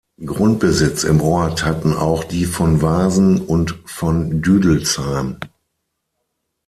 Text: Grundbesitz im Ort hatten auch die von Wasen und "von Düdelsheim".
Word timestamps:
Grundbesitz 0.25 1.03
im 1.03 1.21
Ort 1.21 1.63
hatten 1.63 1.93
auch 1.93 2.23
die 2.23 2.45
von 2.45 2.81
Wasen 2.81 3.39
und 3.39 3.77
"von 3.85 4.41
Düdelsheim". 4.41 5.37